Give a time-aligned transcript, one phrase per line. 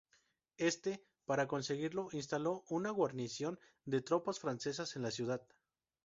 [0.57, 5.43] Este, para conseguirlo, instaló una guarnición de tropas francesas en la ciudad.